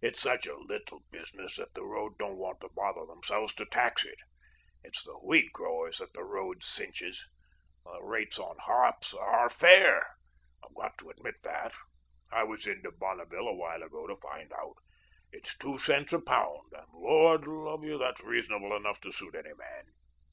[0.00, 4.04] It's such a little business that the road don't want to bother themselves to tax
[4.04, 4.18] it.
[4.82, 7.24] It's the wheat growers that the road cinches.
[7.84, 10.04] The rates on hops ARE FAIR.
[10.64, 11.74] I've got to admit that;
[12.32, 14.74] I was in to Bonneville a while ago to find out.
[15.30, 19.54] It's two cents a pound, and Lord love you, that's reasonable enough to suit any
[19.54, 19.92] man.